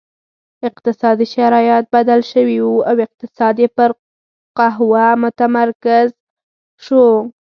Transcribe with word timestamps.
اقتصادي 0.67 1.25
شرایط 1.33 1.85
بدل 1.95 2.21
شوي 2.31 2.57
وو 2.61 2.83
او 2.89 2.95
اقتصاد 3.07 3.55
یې 3.63 3.69
پر 3.75 3.89
قهوه 4.57 5.05
متمرکز 5.23 6.09
شو. 6.85 7.05